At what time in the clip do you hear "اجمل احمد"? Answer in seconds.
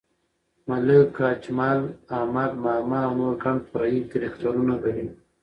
1.31-2.51